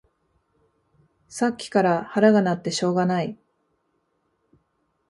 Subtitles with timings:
[1.27, 3.37] さっきから腹が鳴ってしょうがない